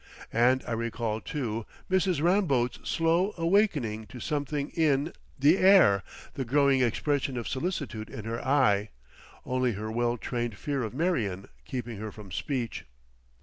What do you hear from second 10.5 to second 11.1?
fear of